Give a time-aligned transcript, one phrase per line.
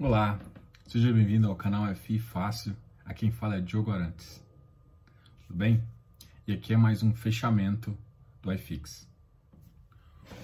[0.00, 0.38] Olá,
[0.86, 2.76] seja bem-vindo ao canal FI Fácil.
[3.04, 4.40] A quem fala é Diogo Arantes.
[5.44, 5.82] Tudo bem?
[6.46, 7.98] E aqui é mais um fechamento
[8.40, 9.10] do iFix.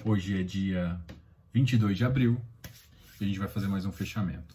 [0.03, 0.99] Hoje é dia
[1.53, 2.41] 22 de abril
[3.21, 4.53] e a gente vai fazer mais um fechamento.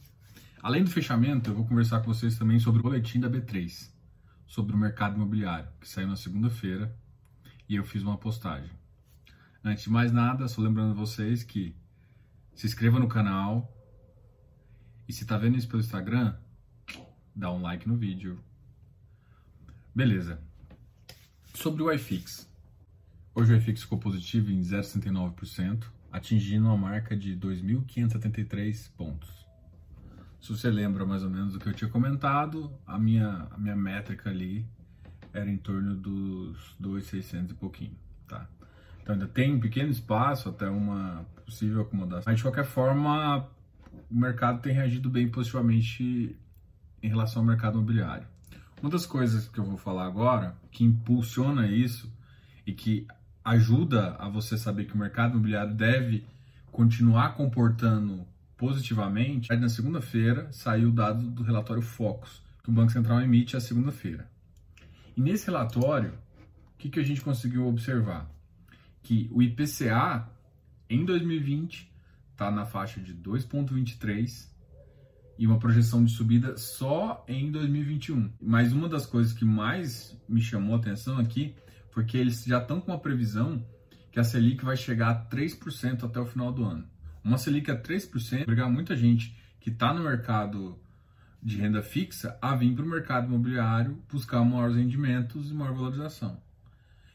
[0.62, 3.90] Além do fechamento, eu vou conversar com vocês também sobre o boletim da B3,
[4.46, 6.94] sobre o mercado imobiliário, que saiu na segunda-feira
[7.66, 8.70] e eu fiz uma postagem.
[9.64, 11.74] Antes de mais nada, só lembrando vocês que
[12.54, 13.79] se inscreva no canal,
[15.10, 16.36] e se tá vendo isso pelo Instagram,
[17.34, 18.38] dá um like no vídeo.
[19.92, 20.40] Beleza.
[21.52, 22.48] Sobre o iFix.
[23.34, 29.28] Hoje o iFix ficou positivo em 0,69%, atingindo uma marca de 2.573 pontos.
[30.40, 33.74] Se você lembra mais ou menos do que eu tinha comentado, a minha, a minha
[33.74, 34.64] métrica ali
[35.32, 38.48] era em torno dos 2.600 e pouquinho, tá?
[39.02, 42.30] Então ainda tem um pequeno espaço até uma possível acomodação.
[42.30, 43.50] Mas de qualquer forma,
[44.10, 46.36] o mercado tem reagido bem positivamente
[47.02, 48.26] em relação ao mercado imobiliário.
[48.82, 52.12] Uma das coisas que eu vou falar agora, que impulsiona isso
[52.66, 53.06] e que
[53.44, 56.24] ajuda a você saber que o mercado imobiliário deve
[56.72, 58.26] continuar comportando
[58.56, 63.56] positivamente, é na segunda-feira saiu o dado do relatório Focus, que o Banco Central emite
[63.56, 64.30] a segunda-feira.
[65.16, 66.12] E nesse relatório,
[66.74, 68.30] o que, que a gente conseguiu observar?
[69.02, 70.28] Que o IPCA
[70.88, 71.89] em 2020
[72.40, 74.48] está na faixa de 2,23
[75.38, 78.32] e uma projeção de subida só em 2021.
[78.40, 81.54] Mas uma das coisas que mais me chamou a atenção aqui
[81.90, 83.62] foi que eles já estão com uma previsão
[84.10, 86.88] que a Selic vai chegar a 3% até o final do ano.
[87.22, 90.80] Uma Selic a 3% obrigar muita gente que está no mercado
[91.42, 96.42] de renda fixa a vir para o mercado imobiliário buscar maiores rendimentos e maior valorização.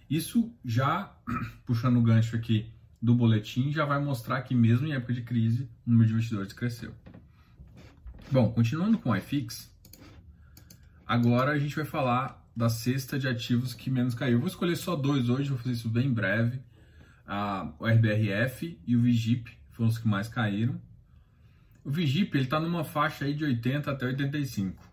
[0.08, 1.16] Isso já,
[1.66, 2.75] puxando o gancho aqui
[3.06, 6.54] do boletim já vai mostrar que mesmo em época de crise, o número de investidores
[6.54, 6.92] cresceu.
[8.32, 9.72] Bom, continuando com o iFix,
[11.06, 14.34] agora a gente vai falar da cesta de ativos que menos caiu.
[14.34, 16.60] Eu vou escolher só dois hoje, vou fazer isso bem breve.
[17.78, 20.82] O RBRF e o Vigip foram os que mais caíram.
[21.84, 24.84] O Vigip está numa faixa aí de 80 até 85.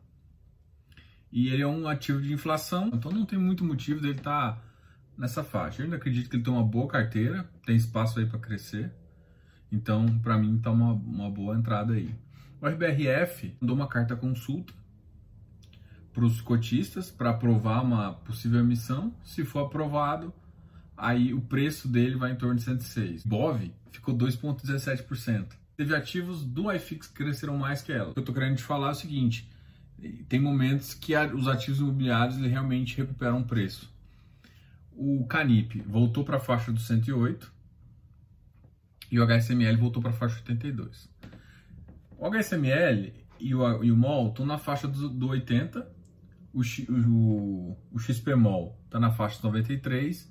[1.32, 4.62] E ele é um ativo de inflação, então não tem muito motivo dele estar tá
[5.16, 5.80] nessa faixa.
[5.80, 8.92] Eu ainda acredito que ele tem uma boa carteira, tem espaço aí para crescer.
[9.70, 12.14] Então, para mim, tá uma, uma boa entrada aí.
[12.60, 14.72] O RBRF mandou uma carta consulta
[16.12, 19.14] para os cotistas para aprovar uma possível emissão.
[19.24, 20.32] Se for aprovado,
[20.96, 23.24] aí o preço dele vai em torno de 106.
[23.24, 25.46] BOV ficou 2,17%.
[25.74, 28.10] Teve ativos do iFix que cresceram mais que ela.
[28.10, 29.50] O que eu estou querendo te falar é o seguinte:
[30.28, 33.90] tem momentos que os ativos imobiliários realmente recuperam preço
[35.02, 37.52] o Canip voltou para a faixa do 108
[39.10, 41.10] e o HSML voltou para a faixa 82.
[42.18, 45.90] O HSML e o, e o MOL estão na faixa do, do 80,
[46.54, 50.30] o, o, o XPMOL está na faixa dos 93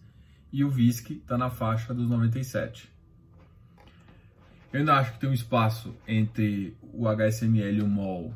[0.54, 2.90] e o VISC está na faixa dos 97.
[4.72, 8.34] Eu ainda acho que tem um espaço entre o HSML e o MOL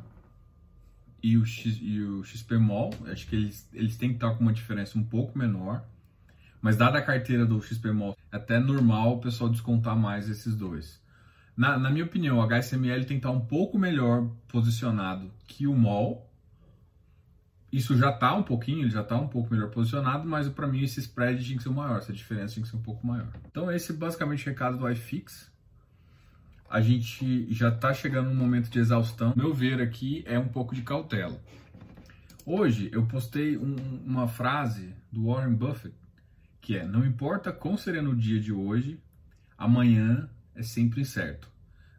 [1.22, 2.90] e o, X, e o XPMOL.
[3.06, 5.82] Acho que eles, eles têm que estar com uma diferença um pouco menor.
[6.66, 11.00] Mas dada a carteira do XPMOL, é até normal o pessoal descontar mais esses dois.
[11.56, 15.72] Na, na minha opinião, o HSML tem que estar um pouco melhor posicionado que o
[15.72, 16.28] MOL.
[17.70, 20.82] Isso já está um pouquinho, ele já está um pouco melhor posicionado, mas para mim
[20.82, 23.28] esse spread tinha que ser maior, essa diferença tinha que ser um pouco maior.
[23.48, 25.48] Então esse é basicamente o recado do iFix.
[26.68, 29.32] A gente já está chegando no momento de exaustão.
[29.36, 31.40] Meu ver aqui é um pouco de cautela.
[32.44, 35.94] Hoje eu postei um, uma frase do Warren Buffett
[36.66, 39.00] que é não importa quão sereno o dia de hoje,
[39.56, 41.48] amanhã é sempre incerto.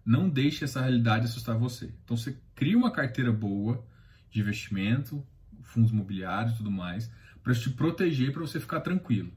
[0.05, 1.93] Não deixe essa realidade assustar você.
[2.03, 3.81] Então você cria uma carteira boa
[4.29, 5.25] de investimento,
[5.63, 7.09] fundos imobiliários e tudo mais,
[7.41, 9.31] para te proteger, para você ficar tranquilo.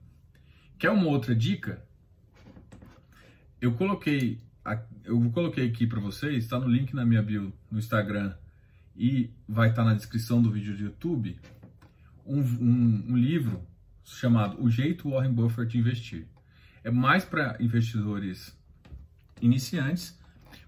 [0.76, 1.80] Quer uma outra dica?
[3.60, 4.42] Eu coloquei,
[5.04, 8.34] eu coloquei aqui para vocês, está no link na minha bio no Instagram
[8.96, 11.38] e vai estar tá na descrição do vídeo do YouTube,
[12.26, 13.69] um, um, um livro
[14.04, 16.26] chamado O Jeito Warren Buffett de Investir.
[16.82, 18.56] É mais para investidores
[19.40, 20.18] iniciantes,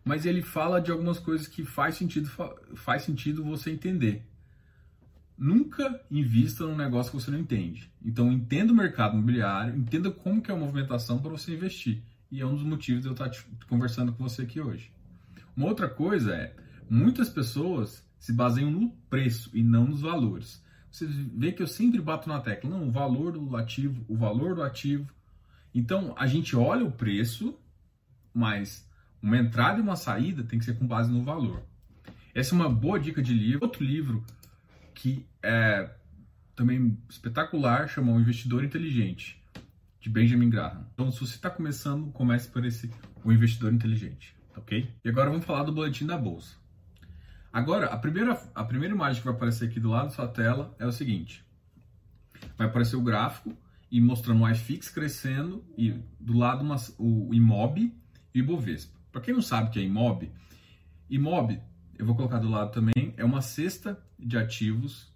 [0.05, 2.29] mas ele fala de algumas coisas que faz sentido,
[2.75, 4.26] faz sentido você entender.
[5.37, 7.90] Nunca invista num negócio que você não entende.
[8.05, 12.02] Então entenda o mercado imobiliário, entenda como que é a movimentação para você investir.
[12.31, 13.31] E é um dos motivos de eu estar
[13.69, 14.90] conversando com você aqui hoje.
[15.56, 16.55] Uma outra coisa é,
[16.88, 20.62] muitas pessoas se baseiam no preço e não nos valores
[20.93, 24.55] você vê que eu sempre bato na tecla, não, o valor do ativo, o valor
[24.55, 25.11] do ativo.
[25.75, 27.59] Então, a gente olha o preço,
[28.33, 28.87] mas
[29.23, 31.62] uma entrada e uma saída tem que ser com base no valor.
[32.35, 33.65] Essa é uma boa dica de livro.
[33.65, 34.25] Outro livro
[34.94, 35.91] que é
[36.55, 39.43] também espetacular chama O Investidor Inteligente,
[39.99, 40.87] de Benjamin Graham.
[40.93, 42.91] Então, se você está começando, comece por esse
[43.25, 44.91] O Investidor Inteligente, ok?
[45.03, 46.62] E agora vamos falar do boletim da bolsa.
[47.53, 50.75] Agora, a primeira, a primeira imagem que vai aparecer aqui do lado da sua tela
[50.79, 51.45] é o seguinte:
[52.57, 53.55] vai aparecer o gráfico
[53.91, 57.95] e mostrando o iFix crescendo e do lado uma, o IMOB
[58.35, 58.99] e o Ibovespa.
[59.11, 60.33] Para quem não sabe o que é IMOB,
[61.11, 61.61] IMOB,
[61.99, 65.13] eu vou colocar do lado também, é uma cesta de ativos,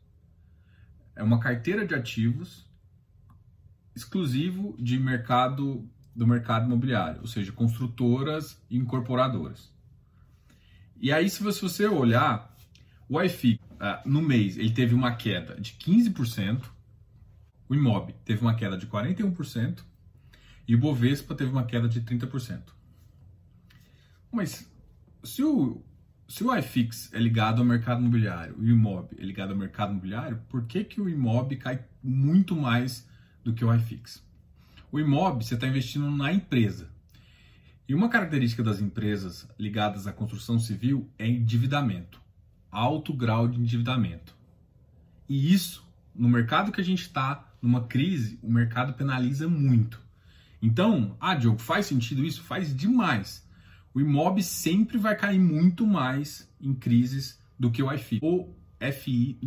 [1.15, 2.71] é uma carteira de ativos
[3.95, 9.75] exclusivo de mercado do mercado imobiliário, ou seja, construtoras e incorporadoras.
[11.01, 12.55] E aí, se você olhar,
[13.09, 16.65] o iFix uh, no mês ele teve uma queda de 15%,
[17.69, 19.81] o Imob teve uma queda de 41%
[20.67, 22.61] e o Bovespa teve uma queda de 30%.
[24.33, 24.71] Mas
[25.23, 25.83] se o,
[26.29, 29.93] se o iFix é ligado ao mercado imobiliário e o Imob é ligado ao mercado
[29.93, 33.09] imobiliário, por que, que o Imob cai muito mais
[33.45, 34.25] do que o iFix?
[34.91, 36.89] O Imob você está investindo na empresa.
[37.89, 42.21] E uma característica das empresas ligadas à construção civil é endividamento,
[42.71, 44.35] alto grau de endividamento.
[45.29, 50.01] E isso, no mercado que a gente está, numa crise, o mercado penaliza muito.
[50.61, 52.43] Então, ah, Diogo, faz sentido isso?
[52.43, 53.47] Faz demais.
[53.95, 58.19] O IMOB sempre vai cair muito mais em crises do que o FI.
[58.21, 58.53] O
[58.93, 59.39] FI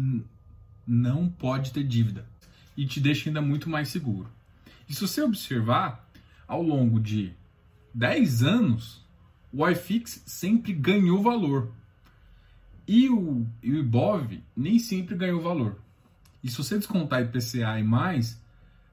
[0.88, 2.26] não pode ter dívida
[2.76, 4.30] e te deixa ainda muito mais seguro.
[4.88, 6.10] E se você observar,
[6.48, 7.34] ao longo de
[7.94, 9.06] 10 anos,
[9.52, 11.72] o iFix sempre ganhou valor.
[12.88, 15.80] E o, e o IBOV nem sempre ganhou valor.
[16.44, 18.42] E se você descontar IPCA e mais,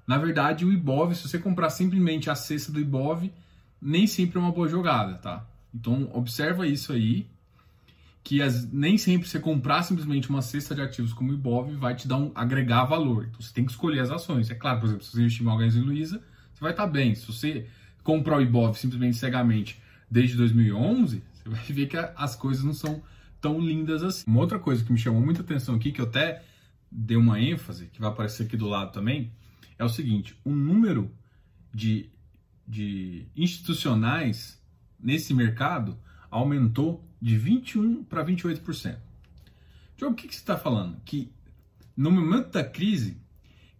[0.07, 3.33] na verdade o IBOV, se você comprar simplesmente a cesta do IBOV,
[3.81, 5.47] nem sempre é uma boa jogada, tá?
[5.75, 7.27] Então observa isso aí,
[8.25, 11.95] que as, nem sempre você comprar simplesmente uma cesta de ativos como o IBOV vai
[11.95, 13.27] te dar um agregar valor.
[13.29, 14.51] Então você tem que escolher as ações.
[14.51, 16.21] É claro, por exemplo, se você investir em Magazine Luiza,
[16.53, 17.15] você vai estar bem.
[17.15, 17.67] Se você
[18.07, 23.03] comprar o IBOV simplesmente cegamente desde 2011, você vai ver que as coisas não são
[23.41, 24.23] tão lindas assim.
[24.29, 26.45] Uma outra coisa que me chamou muita atenção aqui, que eu até
[26.89, 29.33] dei uma ênfase, que vai aparecer aqui do lado também,
[29.77, 31.11] é o seguinte: o número
[31.75, 32.09] de,
[32.67, 34.63] de institucionais
[35.01, 35.99] nesse mercado
[36.31, 38.99] aumentou de 21% para 28%.
[39.97, 41.01] Então, o que, que você está falando?
[41.05, 41.33] Que
[41.97, 43.17] no momento da crise,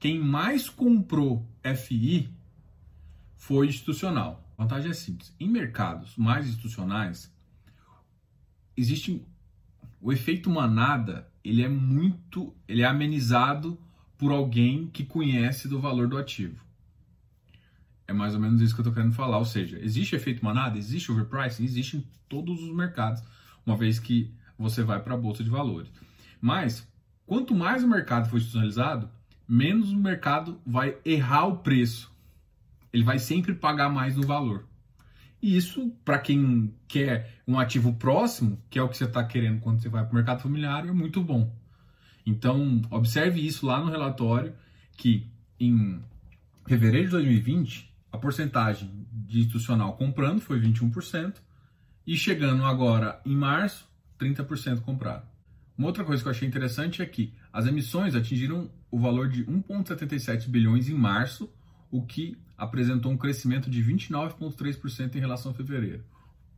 [0.01, 1.47] quem mais comprou
[1.77, 2.29] FI
[3.47, 4.45] foi institucional.
[4.59, 5.33] A vantagem é simples.
[5.39, 7.33] Em mercados mais institucionais,
[8.77, 9.25] existe
[10.01, 13.79] o efeito manada, ele é muito, ele é amenizado
[14.19, 16.61] por alguém que conhece do valor do ativo.
[18.09, 19.39] É mais ou menos isso que eu estou querendo falar.
[19.39, 23.23] Ou seja, existe efeito manada, existe overpricing, existe em todos os mercados,
[23.65, 25.89] uma vez que você vai para a bolsa de valores.
[26.41, 26.85] Mas
[27.25, 29.09] quanto mais o mercado for institucionalizado,
[29.47, 32.16] menos o mercado vai errar o preço
[32.97, 34.67] ele vai sempre pagar mais no valor.
[35.43, 39.61] E isso, para quem quer um ativo próximo, que é o que você está querendo
[39.61, 41.55] quando você vai para o mercado familiar, é muito bom.
[42.25, 44.55] Então, observe isso lá no relatório,
[44.97, 46.03] que em
[46.67, 51.35] fevereiro de 2020, a porcentagem de institucional comprando foi 21%,
[52.07, 53.87] e chegando agora em março,
[54.19, 55.29] 30% comprado.
[55.77, 59.45] Uma outra coisa que eu achei interessante é que as emissões atingiram o valor de
[59.45, 61.53] 1,77 bilhões em março,
[61.91, 66.05] o que apresentou um crescimento de 29,3% em relação a fevereiro.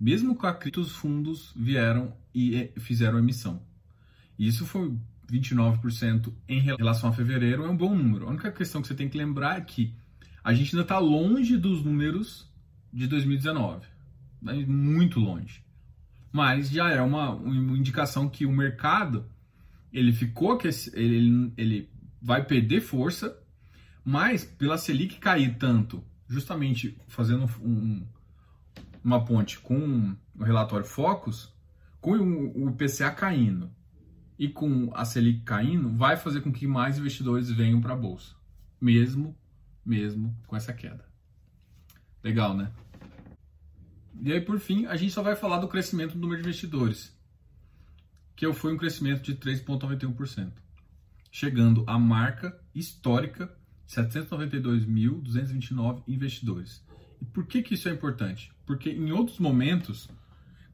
[0.00, 3.62] Mesmo com a crise, os fundos vieram e fizeram emissão.
[4.38, 4.96] Isso foi
[5.30, 8.26] 29% em relação a fevereiro, é um bom número.
[8.26, 9.94] A única questão que você tem que lembrar é que
[10.42, 12.48] a gente ainda está longe dos números
[12.92, 13.86] de 2019,
[14.40, 14.54] né?
[14.66, 15.62] muito longe.
[16.32, 19.26] Mas já é uma, uma indicação que o mercado
[19.92, 21.90] ele ficou que ele, ele
[22.20, 23.36] vai perder força
[24.04, 28.06] mas pela Selic cair tanto, justamente fazendo um,
[29.02, 31.52] uma ponte com o relatório Focus,
[32.00, 33.70] com o IPCA caindo
[34.38, 38.34] e com a Selic caindo, vai fazer com que mais investidores venham para a bolsa,
[38.80, 39.36] mesmo
[39.88, 41.04] mesmo com essa queda.
[42.22, 42.70] Legal, né?
[44.20, 47.16] E aí, por fim, a gente só vai falar do crescimento do número de investidores,
[48.36, 50.52] que foi um crescimento de 3,91%,
[51.30, 53.56] chegando à marca histórica
[53.88, 56.86] 792.229 investidores.
[57.20, 58.52] E por que, que isso é importante?
[58.66, 60.08] Porque em outros momentos,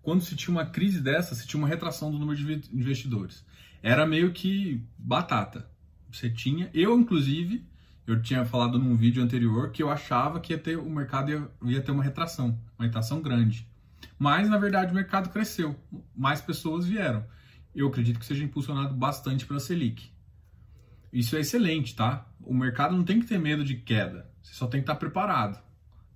[0.02, 3.44] quando se tinha uma crise dessa, se tinha uma retração do número de investidores.
[3.82, 5.66] Era meio que batata.
[6.10, 7.64] Você tinha, eu inclusive,
[8.06, 11.48] eu tinha falado num vídeo anterior que eu achava que ia ter, o mercado ia,
[11.64, 13.66] ia ter uma retração, uma retração grande.
[14.18, 15.76] Mas na verdade o mercado cresceu,
[16.14, 17.24] mais pessoas vieram.
[17.74, 20.12] eu acredito que seja impulsionado bastante pela Selic.
[21.14, 22.28] Isso é excelente, tá?
[22.42, 25.62] O mercado não tem que ter medo de queda, você só tem que estar preparado.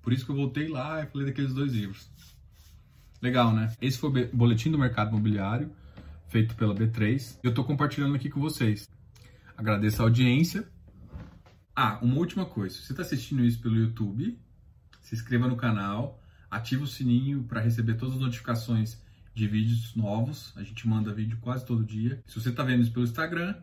[0.02, 2.10] Por isso que eu voltei lá e falei daqueles dois livros.
[3.22, 3.72] Legal, né?
[3.80, 5.70] Esse foi o boletim do mercado imobiliário,
[6.26, 7.38] feito pela B3.
[7.44, 8.90] Eu estou compartilhando aqui com vocês.
[9.56, 10.68] Agradeço a audiência.
[11.76, 12.74] Ah, uma última coisa.
[12.74, 14.36] Se você está assistindo isso pelo YouTube,
[15.00, 19.00] se inscreva no canal, ative o sininho para receber todas as notificações
[19.32, 20.52] de vídeos novos.
[20.56, 22.20] A gente manda vídeo quase todo dia.
[22.26, 23.54] Se você está vendo isso pelo Instagram,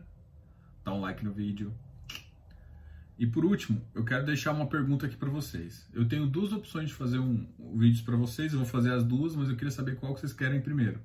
[0.86, 1.74] dá um like no vídeo.
[3.18, 5.88] E por último, eu quero deixar uma pergunta aqui para vocês.
[5.92, 8.52] Eu tenho duas opções de fazer um, um vídeos para vocês.
[8.52, 11.00] Eu vou fazer as duas, mas eu queria saber qual que vocês querem primeiro.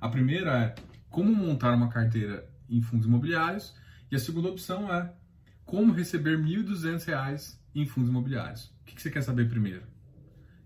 [0.00, 0.74] A primeira é
[1.10, 3.74] como montar uma carteira em fundos imobiliários
[4.10, 5.12] e a segunda opção é
[5.64, 8.66] como receber R$ 1.200 em fundos imobiliários.
[8.82, 9.82] O que você quer saber primeiro?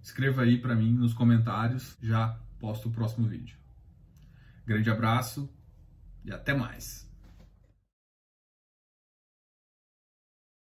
[0.02, 1.96] Escreva aí para mim nos comentários.
[2.02, 3.56] Já posto o próximo vídeo.
[4.66, 5.48] Grande abraço
[6.25, 7.07] e até mais!